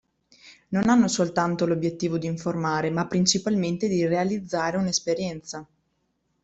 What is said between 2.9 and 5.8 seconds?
principalmente di realizzare una esperienza.